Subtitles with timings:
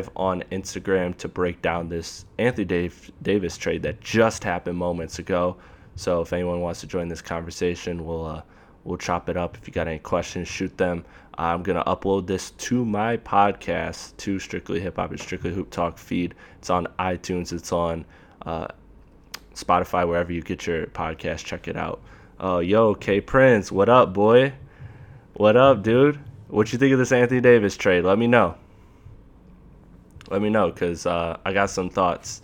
[0.00, 5.18] Live on Instagram to break down this Anthony Dave, Davis trade that just happened moments
[5.18, 5.58] ago.
[5.94, 8.42] So if anyone wants to join this conversation, we'll uh,
[8.84, 9.58] we'll chop it up.
[9.58, 11.04] If you got any questions, shoot them.
[11.36, 15.98] I'm gonna upload this to my podcast, to Strictly Hip Hop and Strictly Hoop Talk
[15.98, 16.34] feed.
[16.56, 17.52] It's on iTunes.
[17.52, 18.06] It's on
[18.46, 18.68] uh,
[19.54, 21.44] Spotify, wherever you get your podcast.
[21.44, 22.00] Check it out.
[22.38, 24.54] Oh, yo, K Prince, what up, boy?
[25.34, 26.18] What up, dude?
[26.48, 28.04] What you think of this Anthony Davis trade?
[28.04, 28.56] Let me know.
[30.30, 32.42] Let me know, cause uh, I got some thoughts.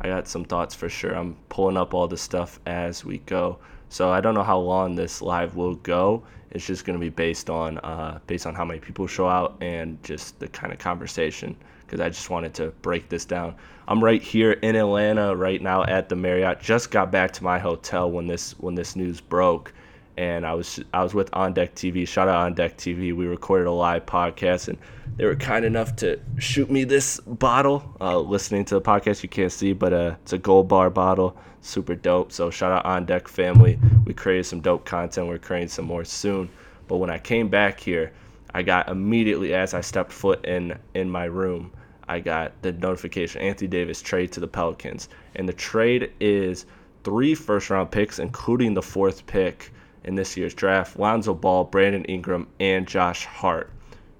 [0.00, 1.14] I got some thoughts for sure.
[1.14, 3.58] I'm pulling up all the stuff as we go.
[3.88, 6.24] So I don't know how long this live will go.
[6.50, 9.56] It's just going to be based on uh, based on how many people show out
[9.60, 11.56] and just the kind of conversation.
[11.86, 13.54] Because I just wanted to break this down.
[13.86, 16.60] I'm right here in Atlanta right now at the Marriott.
[16.60, 19.72] Just got back to my hotel when this when this news broke,
[20.18, 22.06] and I was I was with On Deck TV.
[22.06, 23.14] Shout out On Deck TV.
[23.14, 24.76] We recorded a live podcast, and
[25.16, 27.94] they were kind enough to shoot me this bottle.
[28.00, 31.38] Uh, listening to the podcast, you can't see, but uh, it's a gold bar bottle
[31.60, 32.32] super dope.
[32.32, 33.78] So shout out on deck family.
[34.04, 35.28] We created some dope content.
[35.28, 36.48] We're creating some more soon.
[36.88, 38.12] But when I came back here,
[38.54, 41.70] I got immediately as I stepped foot in in my room,
[42.08, 45.08] I got the notification Anthony Davis trade to the Pelicans.
[45.36, 46.66] And the trade is
[47.04, 49.70] three first round picks, including the fourth pick
[50.08, 53.70] in this year's draft, Lonzo Ball, Brandon Ingram, and Josh Hart.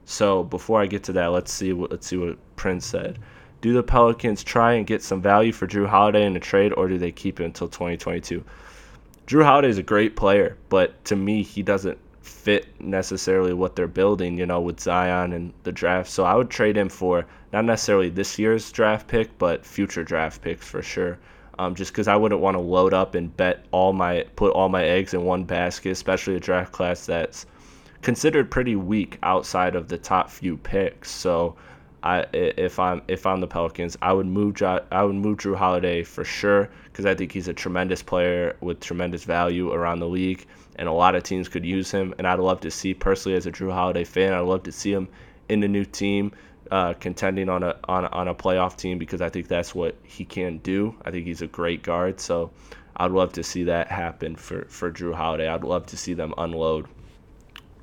[0.04, 3.18] So before I get to that, let's see what let's see what Prince said.
[3.62, 6.88] Do the Pelicans try and get some value for Jrue Holiday in a trade, or
[6.88, 8.44] do they keep it until 2022?
[9.26, 13.88] Jrue Holiday is a great player, but to me, he doesn't fit necessarily what they're
[13.88, 16.10] building, you know, with Zion and the draft.
[16.10, 20.42] So I would trade him for not necessarily this year's draft pick, but future draft
[20.42, 21.18] picks for sure.
[21.58, 24.68] Um, just because I wouldn't want to load up and bet all my put all
[24.68, 27.46] my eggs in one basket, especially a draft class that's
[28.02, 31.10] considered pretty weak outside of the top few picks.
[31.10, 31.56] So
[32.02, 36.04] I if I'm if I'm the Pelicans, I would move I would move Jrue Holiday
[36.04, 40.46] for sure because I think he's a tremendous player with tremendous value around the league,
[40.76, 42.14] and a lot of teams could use him.
[42.18, 44.92] And I'd love to see personally as a Jrue Holiday fan, I'd love to see
[44.92, 45.08] him
[45.48, 46.32] in the new team.
[46.70, 50.24] Uh, contending on a on on a playoff team because I think that's what he
[50.26, 50.94] can do.
[51.02, 52.50] I think he's a great guard, so
[52.98, 55.48] I'd love to see that happen for for Jrue Holiday.
[55.48, 56.86] I'd love to see them unload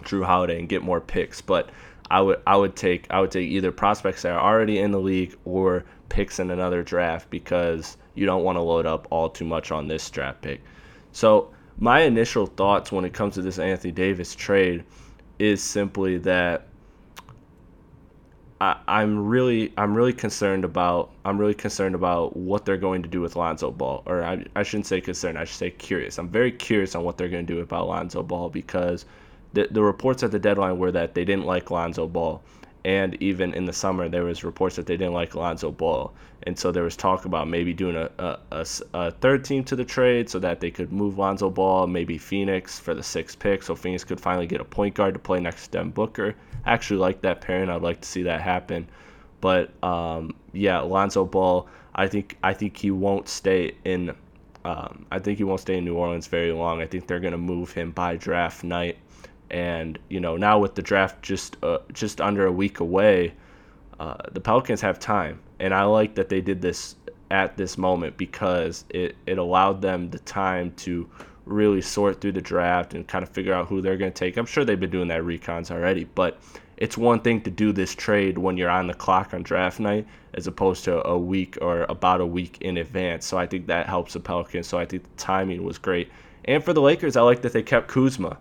[0.03, 1.69] Jrue Holiday and get more picks, but
[2.11, 4.99] I would I would take I would take either prospects that are already in the
[4.99, 9.45] league or picks in another draft because you don't want to load up all too
[9.45, 10.61] much on this draft pick.
[11.11, 14.83] So my initial thoughts when it comes to this Anthony Davis trade
[15.39, 16.67] is simply that
[18.61, 23.09] I, I'm really I'm really concerned about I'm really concerned about what they're going to
[23.09, 24.03] do with Lonzo Ball.
[24.05, 26.17] Or I, I shouldn't say concerned, I should say curious.
[26.17, 29.05] I'm very curious on what they're going to do about Lonzo Ball because–
[29.55, 32.43] the, the reports at the deadline were that they didn't like Lonzo Ball.
[32.85, 36.13] And even in the summer, there was reports that they didn't like Alonzo Ball,
[36.43, 39.75] and so there was talk about maybe doing a, a, a, a third team to
[39.75, 43.63] the trade so that they could move Lonzo Ball, maybe Phoenix for the sixth pick,
[43.63, 46.35] so Phoenix could finally get a point guard to play next to Devin Booker.
[46.63, 47.71] I actually like that pairing.
[47.71, 48.87] I'd like to see that happen,
[49.41, 51.67] but um, yeah, Lonzo Ball.
[51.95, 54.13] I think I think he won't stay in.
[54.63, 56.83] Um, I think he won't stay in New Orleans very long.
[56.83, 58.97] I think they're gonna move him by draft night
[59.49, 63.33] and you know now with the draft just uh, just under a week away,
[63.99, 66.95] uh, the Pelicans have time, and I like that they did this
[67.31, 71.09] at this moment because it it allowed them the time to
[71.45, 74.37] really sort through the draft and kind of figure out who they're going to take.
[74.37, 76.39] I'm sure they've been doing that recons already, but
[76.77, 80.05] it's one thing to do this trade when you're on the clock on draft night
[80.33, 83.25] as opposed to a week or about a week in advance.
[83.25, 84.67] So I think that helps the Pelicans.
[84.67, 86.11] So I think the timing was great.
[86.45, 88.37] And for the Lakers, I like that they kept Kuzma.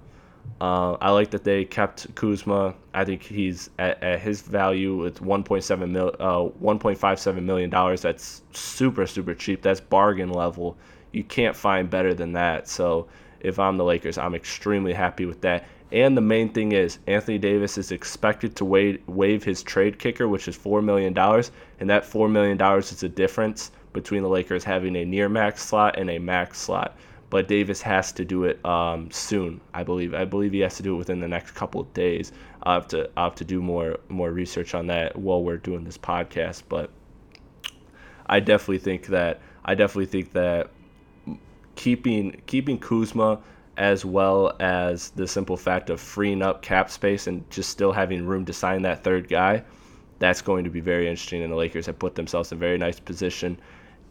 [0.61, 2.75] Uh, I like that they kept Kuzma.
[2.95, 5.05] I think he's at, at his value.
[5.05, 8.03] It's 1.7 mil, uh, 1.57 million dollars.
[8.03, 9.63] That's super super cheap.
[9.63, 10.77] That's bargain level.
[11.13, 12.69] You can't find better than that.
[12.69, 13.09] So
[13.41, 15.67] if I'm the Lakers, I'm extremely happy with that.
[15.93, 20.29] And the main thing is Anthony Davis is expected to waive, waive his trade kicker,
[20.29, 24.29] which is four million dollars, and that four million dollars is the difference between the
[24.29, 26.97] Lakers having a near max slot and a max slot
[27.35, 29.61] but Davis has to do it um, soon.
[29.75, 30.15] I believe.
[30.15, 32.31] I believe he has to do it within the next couple of days.
[32.63, 35.83] I have to I have to do more more research on that while we're doing
[35.83, 36.63] this podcast.
[36.69, 36.91] But
[38.27, 40.71] I definitely think that I definitely think that
[41.75, 43.41] keeping keeping Kuzma
[43.77, 48.25] as well as the simple fact of freeing up cap space and just still having
[48.25, 49.65] room to sign that third guy,
[50.21, 51.43] that's going to be very interesting.
[51.43, 53.59] And the Lakers have put themselves in a very nice position.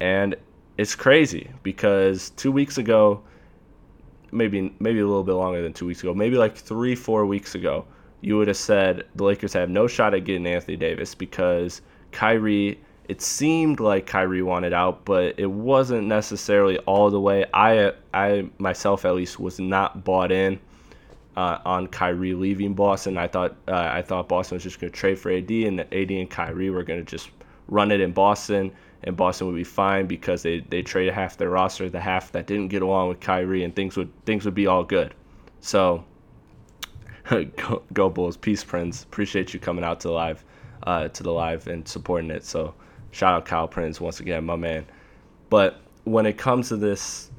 [0.02, 0.36] And
[0.78, 3.22] it's crazy because two weeks ago,
[4.32, 7.56] maybe maybe a little bit longer than two weeks ago, maybe like three four weeks
[7.56, 7.86] ago,
[8.22, 11.82] you would have said the Lakers have no shot at getting Anthony Davis because
[12.12, 12.80] Kyrie.
[13.10, 17.46] It seemed like Kyrie wanted out, but it wasn't necessarily all the way.
[17.54, 20.58] I, I myself at least was not bought in
[21.36, 23.18] uh, on Kyrie leaving Boston.
[23.18, 25.94] I thought uh, I thought Boston was just going to trade for AD, and that
[25.94, 27.30] AD and Kyrie were going to just
[27.68, 28.72] run it in Boston,
[29.04, 32.48] and Boston would be fine because they they traded half their roster, the half that
[32.48, 35.14] didn't get along with Kyrie, and things would things would be all good.
[35.62, 36.04] So,
[37.30, 39.04] go, go, Bulls, peace, Prince.
[39.04, 40.44] Appreciate you coming out to the live,
[40.84, 42.46] uh, to the live and supporting it.
[42.46, 42.74] So,
[43.12, 44.86] shout out Kyle Prince once again, my man.
[45.50, 47.30] But when it comes to this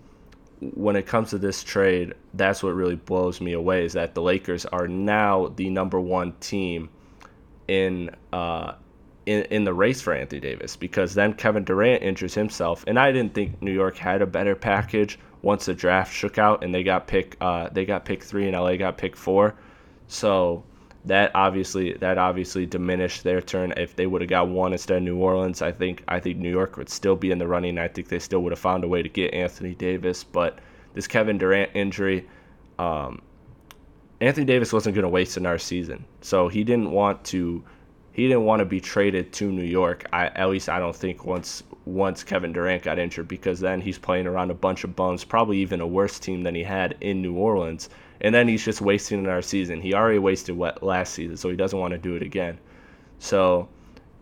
[0.60, 4.22] when it comes to this trade, that's what really blows me away is that the
[4.22, 6.88] Lakers are now the number one team
[7.68, 8.74] in uh,
[9.26, 13.12] in, in the race for Anthony Davis because then Kevin Durant injures himself, and I
[13.12, 16.82] didn't think New York had a better package once the draft shook out and they
[16.82, 19.54] got pick uh, they got pick three and LA got pick four,
[20.08, 20.64] so
[21.06, 23.72] that obviously that obviously diminished their turn.
[23.76, 26.50] If they would have got one instead of New Orleans, I think I think New
[26.50, 27.78] York would still be in the running.
[27.78, 30.58] I think they still would have found a way to get Anthony Davis, but
[30.94, 32.26] this Kevin Durant injury,
[32.78, 33.20] um,
[34.20, 37.62] Anthony Davis wasn't going to waste another season, so he didn't want to
[38.14, 40.06] he didn't want to be traded to New York.
[40.12, 43.98] I, at least I don't think once once Kevin Durant got injured because then he's
[43.98, 47.20] playing around a bunch of bums, probably even a worse team than he had in
[47.20, 47.90] New Orleans
[48.24, 49.82] and then he's just wasting another season.
[49.82, 52.58] He already wasted what last season, so he doesn't want to do it again.
[53.18, 53.68] So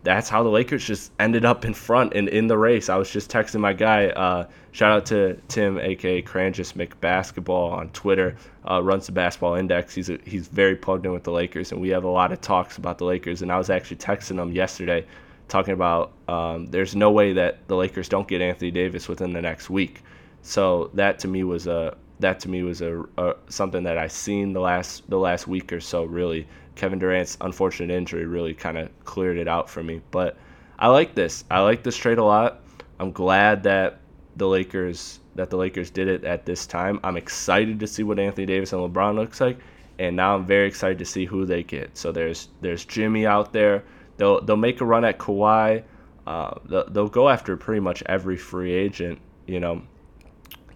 [0.04, 2.88] that's how the Lakers just ended up in front and in the race.
[2.88, 4.08] I was just texting my guy.
[4.08, 8.37] Uh, shout out to Tim, aka Cranjis McBasketball on Twitter.
[8.69, 9.94] Uh, runs the Basketball Index.
[9.94, 12.40] He's a, he's very plugged in with the Lakers, and we have a lot of
[12.40, 13.43] talks about the Lakers.
[13.43, 15.06] And I was actually texting him yesterday,
[15.49, 19.43] talking about um, there's no way that the Lakers don't get Anthony Davis within the
[19.43, 20.02] next week.
[20.43, 24.08] So that to me was a that to me was a, a, something that I
[24.08, 26.04] seen the last the last week or so.
[26.04, 30.00] Really, Kevin Durant's unfortunate injury really kind of cleared it out for me.
[30.10, 30.36] But
[30.78, 31.44] I like this.
[31.50, 32.60] I like this trade a lot.
[32.98, 34.00] I'm glad that
[34.36, 37.00] the Lakers that the Lakers did it at this time.
[37.02, 39.58] I'm excited to see what Anthony Davis and LeBron looks like,
[39.98, 41.96] and now I'm very excited to see who they get.
[41.96, 43.84] So there's there's Jimmy out there.
[44.16, 45.82] They'll they'll make a run at Kawhi.
[46.26, 49.18] Uh, they'll, they'll go after pretty much every free agent.
[49.46, 49.82] You know,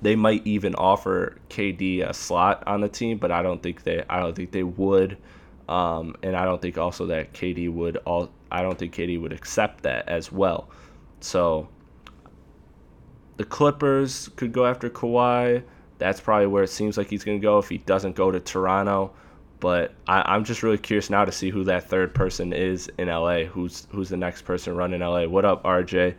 [0.03, 4.05] they might even offer KD a slot on the team, but I don't think they
[4.09, 5.17] I don't think they would.
[5.69, 9.33] Um, and I don't think also that KD would all I don't think KD would
[9.33, 10.69] accept that as well.
[11.21, 11.69] So
[13.37, 15.63] the Clippers could go after Kawhi.
[15.99, 18.41] That's probably where it seems like he's going to go if he doesn't go to
[18.41, 19.13] Toronto.
[19.59, 23.09] But I, am just really curious now to see who that third person is in
[23.09, 23.45] LA.
[23.45, 25.25] Who's who's the next person running LA?
[25.25, 26.15] What up, RJ?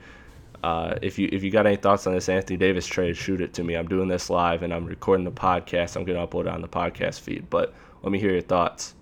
[0.64, 3.54] Uh, if you if you got any thoughts on this Anthony Davis trade, shoot it
[3.54, 3.76] to me.
[3.76, 5.96] I'm doing this live and I'm recording the podcast.
[5.96, 7.48] I'm gonna upload it on the podcast feed.
[7.50, 8.96] But let me hear your thoughts,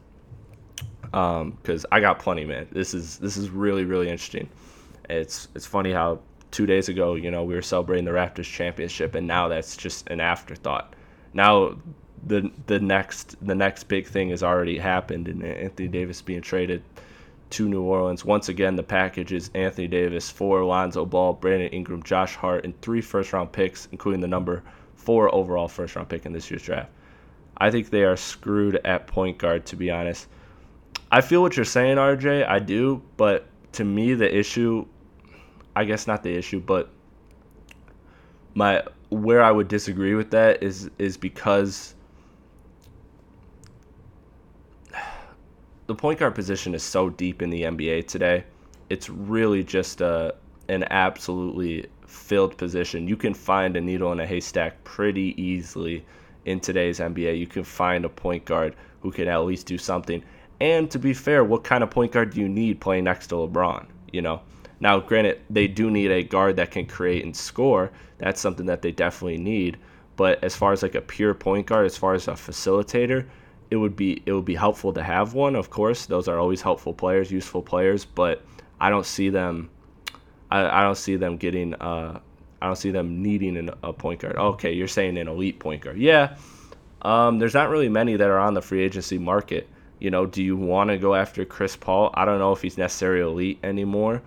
[1.15, 2.67] because um, I got plenty, man.
[2.73, 4.49] This is this is really really interesting.
[5.09, 6.19] It's it's funny how
[6.51, 10.09] two days ago, you know, we were celebrating the Raptors championship, and now that's just
[10.09, 10.93] an afterthought.
[11.33, 11.77] Now
[12.27, 16.83] the the next the next big thing has already happened, and Anthony Davis being traded
[17.51, 18.25] to New Orleans.
[18.25, 22.77] Once again, the package is Anthony Davis, four Lonzo Ball, Brandon Ingram, Josh Hart, and
[22.81, 24.63] three first round picks, including the number
[24.95, 26.89] four overall first round pick in this year's draft.
[27.57, 30.27] I think they are screwed at point guard, to be honest.
[31.11, 32.47] I feel what you're saying, RJ.
[32.47, 34.85] I do, but to me, the issue,
[35.75, 36.89] I guess not the issue, but
[38.53, 41.93] my where I would disagree with that is is because
[45.87, 48.43] the point guard position is so deep in the NBA today.
[48.89, 50.35] It's really just a
[50.67, 53.07] an absolutely filled position.
[53.07, 56.03] You can find a needle in a haystack pretty easily
[56.45, 57.37] in today's NBA.
[57.37, 60.23] You can find a point guard who can at least do something.
[60.59, 63.35] And to be fair, what kind of point guard do you need playing next to
[63.35, 63.85] LeBron?
[64.11, 64.41] You know.
[64.79, 67.91] Now, granted, they do need a guard that can create and score.
[68.17, 69.77] That's something that they definitely need.
[70.15, 73.25] But as far as like a pure point guard, as far as a facilitator,
[73.71, 75.55] it would be it would be helpful to have one.
[75.55, 78.43] Of course, those are always helpful players, useful players, but
[78.79, 79.69] I don't see them.
[80.51, 81.73] I, I don't see them getting.
[81.75, 82.19] Uh,
[82.61, 84.37] I don't see them needing an, a point guard.
[84.37, 85.97] Okay, you're saying an elite point guard.
[85.97, 86.37] Yeah,
[87.01, 89.67] um, there's not really many that are on the free agency market.
[90.05, 92.11] You know, do you want to go after Chris Paul?
[92.13, 94.21] I don't know if he's necessarily elite anymore,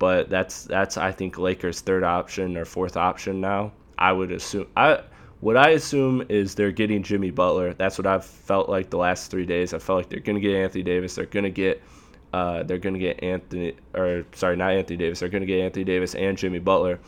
[0.00, 3.70] but that's that's I think Lakers' third option or fourth option now.
[3.96, 4.66] I would assume.
[4.76, 5.04] I
[5.38, 7.72] what I assume is they're getting Jimmy Butler.
[7.72, 9.72] That's what I've felt like the last three days.
[9.72, 11.14] I felt like they're to get Anthony Davis.
[11.14, 11.80] They're to get
[12.32, 15.20] uh, they're to get Anthony or sorry, not Anthony Davis.
[15.20, 16.98] They're to get Anthony Davis and Jimmy Butler,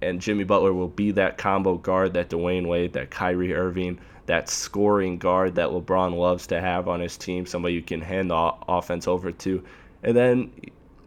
[0.00, 4.48] and Jimmy Butler will be that combo guard that Dwyane Wade, that Kyrie Irving, that
[4.48, 8.52] scoring guard that LeBron loves to have on his team, somebody you can hand the
[8.68, 9.62] offense over to.
[10.02, 10.50] And then,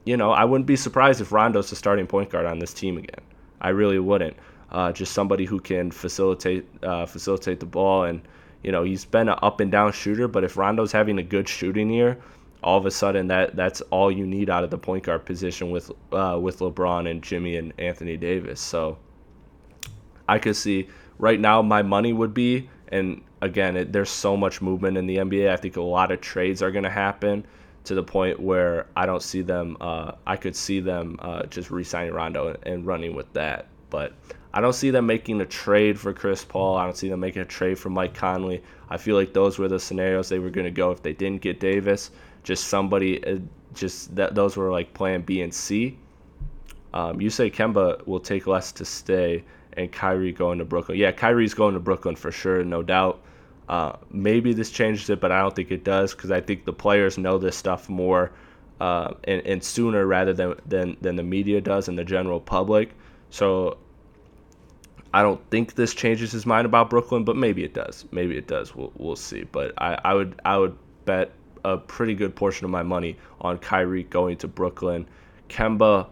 [0.06, 2.98] you know, I wouldn't be surprised if Rondo's the starting point guard on this team
[2.98, 3.22] again.
[3.62, 4.38] I really wouldn't.
[4.72, 8.22] Uh, just somebody who can facilitate uh, facilitate the ball, and
[8.64, 10.28] you know he's been an up and down shooter.
[10.28, 12.18] But if Rondo's having a good shooting year,
[12.64, 15.72] all of a sudden that that's all you need out of the point guard position
[15.72, 18.60] with uh, with LeBron and Jimmy and Anthony Davis.
[18.60, 18.98] So
[20.28, 24.62] I could see right now my money would be, and again, it, there's so much
[24.62, 25.50] movement in the NBA.
[25.50, 27.46] I think a lot of trades are going to happen
[27.86, 29.78] to the point where I don't see them.
[29.80, 34.14] Uh, I could see them uh, just re-signing Rondo and, running with that, but
[34.54, 36.78] I don't see them making a trade for Chris Paul.
[36.78, 38.62] I don't see them making a trade for Mike Conley.
[38.90, 41.42] I feel like those were the scenarios they were going to go if they didn't
[41.42, 42.12] get Davis.
[42.44, 43.40] Just somebody, uh,
[43.74, 45.98] just that those were like plan B and C.
[46.94, 49.44] Um, you say Kemba will take less to stay
[49.78, 50.98] and Kyrie going to Brooklyn.
[50.98, 53.22] Yeah, Kyrie's going to Brooklyn for sure, no doubt.
[53.70, 56.74] Uh, maybe this changes it, but I don't think it does because I think the
[56.74, 58.32] players know this stuff more
[58.80, 62.92] uh, and, and sooner rather than, than, than the media does and the general public.
[63.30, 63.78] So
[65.14, 68.06] I don't think this changes his mind about Brooklyn, but maybe it does.
[68.12, 68.76] Maybe it does.
[68.76, 69.44] We'll we'll see.
[69.44, 71.32] But I, I would I would bet
[71.64, 75.08] a pretty good portion of my money on Kyrie going to Brooklyn.
[75.50, 76.08] Kemba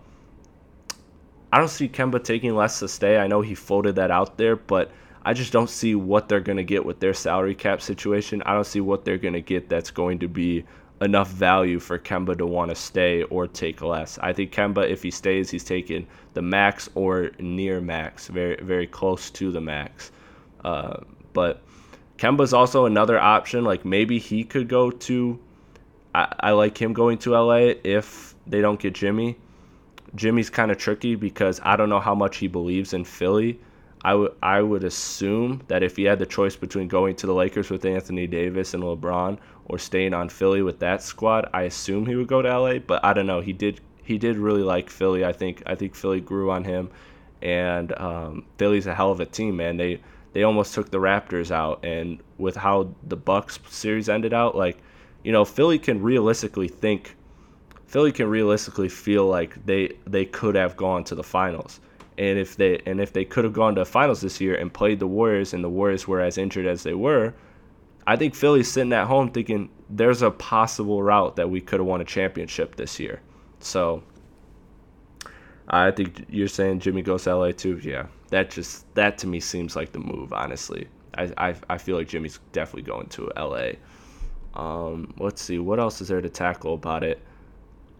[1.55, 3.17] I don't see Kemba taking less to stay.
[3.17, 4.91] I know he floated that out there, but
[5.23, 8.43] I just don't see what they're going to get with their salary cap situation.
[8.45, 10.65] I don't see what they're going to get that's going to be
[10.99, 14.19] enough value for Kemba to want to stay or take less.
[14.21, 18.85] I think Kemba, if he stays, he's taking the max or near max, very very
[18.85, 20.11] close to the max.
[20.65, 20.97] Uh,
[21.31, 21.61] but
[22.17, 23.63] Kemba's also another option.
[23.63, 25.39] Like maybe he could go to.
[26.13, 29.37] I, I like him going to LA if they don't get Jimmy.
[30.15, 33.59] Jimmy's kind of tricky because I don't know how much he believes in Philly.
[34.03, 37.33] I would I would assume that if he had the choice between going to the
[37.33, 42.05] Lakers with Anthony Davis and LeBron or staying on Philly with that squad, I assume
[42.05, 42.77] he would go to LA.
[42.77, 43.41] But I don't know.
[43.41, 45.25] He did he did really like Philly.
[45.25, 46.91] I think I think Philly grew on him,
[47.41, 49.77] and um, Philly's a hell of a team, man.
[49.77, 49.99] They
[50.33, 54.77] they almost took the Raptors out, and with how the Bucks series ended out, like
[55.23, 57.15] you know, Philly can realistically think.
[57.87, 61.79] Philly can realistically feel like they they could have gone to the finals
[62.17, 64.73] and if they and if they could have gone to the finals this year and
[64.73, 67.33] played the Warriors and the Warriors were as injured as they were,
[68.07, 71.87] I think Philly's sitting at home thinking there's a possible route that we could have
[71.87, 73.19] won a championship this year.
[73.59, 74.03] So
[75.67, 77.79] I think you're saying Jimmy goes to LA too.
[77.83, 80.31] Yeah, that just that to me seems like the move.
[80.31, 80.87] Honestly,
[81.17, 83.71] I I, I feel like Jimmy's definitely going to LA.
[84.53, 87.21] Um, let's see what else is there to tackle about it.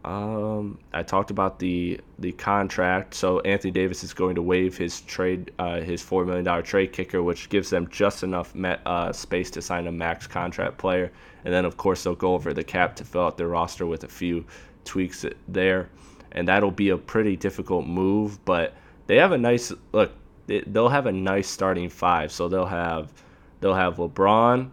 [0.06, 3.16] Um, I talked about the the contract.
[3.16, 6.94] So Anthony Davis is going to waive his trade, uh, his four million dollar trade
[6.94, 11.12] kicker, which gives them just enough met, uh, space to sign a max contract player.
[11.44, 14.04] And then of course they'll go over the cap to fill out their roster with
[14.04, 14.46] a few
[14.84, 15.90] tweaks there,
[16.34, 18.44] and that'll be a pretty difficult move.
[18.46, 18.76] But
[19.08, 20.12] they have a nice look.
[20.46, 22.32] They'll have a nice starting five.
[22.32, 23.12] So they'll have
[23.60, 24.70] they'll have LeBron,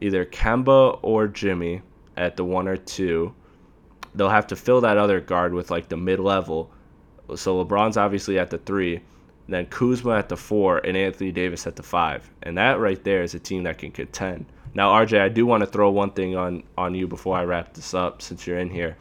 [0.00, 1.82] either Kemba or Jimmy
[2.16, 3.34] at the one or two
[4.14, 6.70] they'll have to fill that other guard with like the mid level.
[7.34, 9.00] So LeBron's obviously at the three,
[9.48, 12.30] then Kuzma at the four, and Anthony Davis at the five.
[12.42, 14.46] And that right there is a team that can contend.
[14.74, 17.74] Now, RJ, I do want to throw one thing on on you before I wrap
[17.74, 18.96] this up, since you're in here.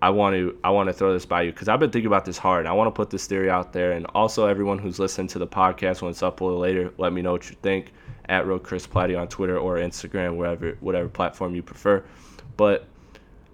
[0.00, 2.24] I want to I want to throw this by you because I've been thinking about
[2.24, 2.66] this hard.
[2.66, 5.46] I want to put this theory out there, and also everyone who's listening to the
[5.46, 7.92] podcast when it's up a little later, let me know what you think
[8.28, 12.04] at Real Chris Platte on Twitter or Instagram, wherever whatever platform you prefer.
[12.56, 12.86] But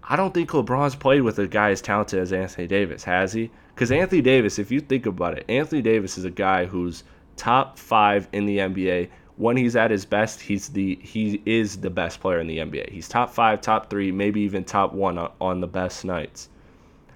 [0.06, 3.50] I don't think LeBron's played with a guy as talented as Anthony Davis, has he?
[3.75, 7.04] Because Anthony Davis, if you think about it, Anthony Davis is a guy who's
[7.37, 9.08] top five in the NBA.
[9.37, 12.90] When he's at his best, he's the he is the best player in the NBA.
[12.90, 16.50] He's top five, top three, maybe even top one on, on the best nights.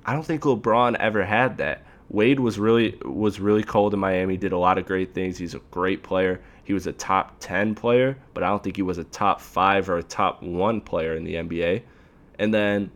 [0.06, 1.84] I don't think LeBron ever had that.
[2.08, 4.38] Wade was really was really cold in Miami.
[4.38, 5.36] Did a lot of great things.
[5.36, 6.40] He's a great player.
[6.64, 9.90] He was a top ten player, but I don't think he was a top five
[9.90, 11.82] or a top one player in the NBA.
[12.38, 12.90] And then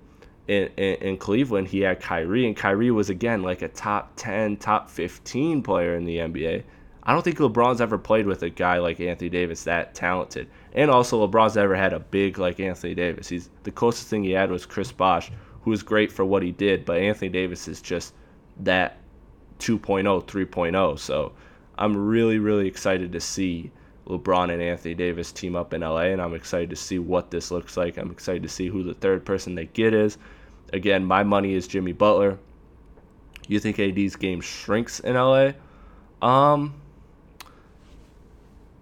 [0.49, 4.57] in, in, in, Cleveland, he had Kyrie, and Kyrie was again like a top 10,
[4.59, 6.65] top 15 player in the NBA.
[7.05, 10.49] I don't think LeBron's ever played with a guy like Anthony Davis that talented.
[10.73, 13.29] And also, LeBron's never had a big like Anthony Davis.
[13.29, 15.31] He's the closest thing he had was Chris Bosh,
[15.63, 18.15] who was great for what he did, but Anthony Davis is just
[18.61, 18.99] that
[19.59, 20.99] 2.0, 3.0.
[20.99, 21.33] So
[21.77, 23.73] I'm really, really excited to see
[24.13, 27.51] LeBron and Anthony Davis team up in LA, and I'm excited to see what this
[27.51, 27.97] looks like.
[27.97, 30.19] I'm excited to see who the third person they get is.
[30.73, 32.39] Again, my money is Jimmy Butler.
[33.49, 35.53] You think AD's game shrinks in LA?
[36.21, 36.75] Um.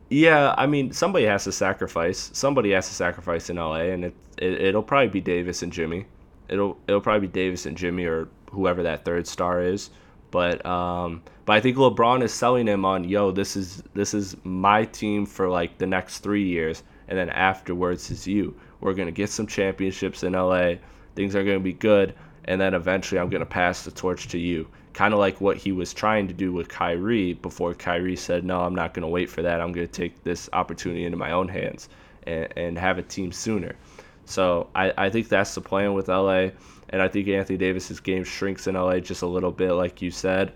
[0.08, 2.30] Yeah, I mean, somebody has to sacrifice.
[2.32, 6.06] Somebody has to sacrifice in LA, and it, it it'll probably be Davis and Jimmy.
[6.48, 9.90] It'll it'll probably be Davis and Jimmy or whoever that third star is.
[10.30, 14.36] But um, but I think LeBron is selling him on, yo, this is this is
[14.44, 18.54] my team for like the next three years, and then afterwards is you.
[18.80, 20.74] We're gonna get some championships in LA.
[21.14, 24.68] Things are gonna be good, and then eventually I'm gonna pass the torch to you
[24.92, 28.60] kind of like what he was trying to do with Kyrie before Kyrie said, "No,
[28.60, 29.60] I'm not to wait for that.
[29.60, 31.88] I'm to take this opportunity into my own hands
[32.24, 33.76] and, and have a team sooner."
[34.24, 36.50] So I, I think that's the plan with LA,
[36.90, 40.10] and I think Anthony Davis's game shrinks in LA just a little bit, like you
[40.10, 40.52] said.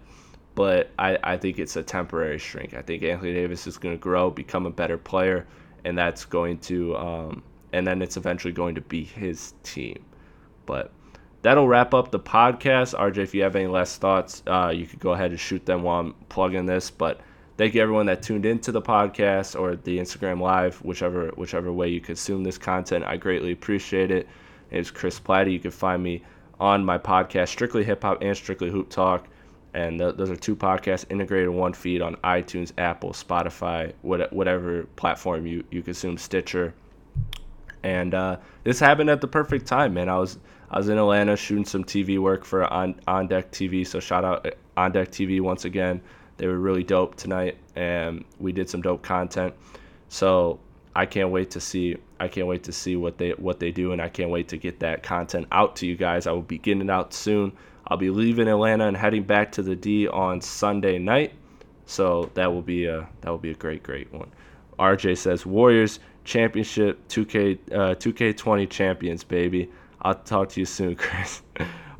[0.54, 2.74] But I, I think it's a temporary shrink.
[2.74, 5.46] I think Anthony Davis is going to grow, become a better player,
[5.84, 10.04] and that's going to, um, and then it's eventually going to be his team.
[10.66, 10.92] But
[11.42, 12.98] that'll wrap up the podcast.
[12.98, 15.82] RJ, if you have any last thoughts, uh, you could go ahead and shoot them
[15.82, 16.90] while I'm plugging this.
[16.90, 17.20] But
[17.56, 21.88] thank you everyone that tuned into the podcast or the Instagram live, whichever whichever way
[21.88, 23.04] you consume this content.
[23.04, 24.28] I greatly appreciate it.
[24.74, 25.50] It's Chris Platte.
[25.50, 26.22] You can find me
[26.58, 29.28] on my podcast, Strictly Hip Hop and Strictly Hoop Talk.
[29.72, 34.32] And th- those are two podcasts integrated in one feed on iTunes, Apple, Spotify, what,
[34.32, 36.74] whatever platform you, you consume, Stitcher.
[37.84, 40.08] And uh, this happened at the perfect time, man.
[40.08, 40.38] I was
[40.70, 43.87] I was in Atlanta shooting some TV work for on on deck TV.
[43.87, 46.00] So shout out uh, on deck TV once again.
[46.38, 49.54] They were really dope tonight, and we did some dope content.
[50.08, 50.60] So
[50.96, 53.92] I can't wait to see I can't wait to see what they what they do,
[53.92, 56.26] and I can't wait to get that content out to you guys.
[56.26, 57.52] I will be getting it out soon.
[57.88, 61.33] I'll be leaving Atlanta and heading back to the D on Sunday night,
[61.87, 64.30] so that will be a that will be a great great one.
[64.78, 69.70] RJ says Warriors championship 2K uh, 2K20 champions baby.
[70.02, 71.42] I'll talk to you soon, Chris.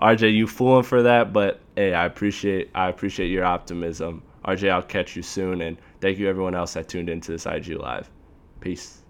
[0.01, 4.23] RJ, you fooling for that, but hey, I appreciate I appreciate your optimism.
[4.45, 7.69] RJ, I'll catch you soon, and thank you everyone else that tuned into this IG
[7.71, 8.11] live.
[8.65, 9.03] Peace.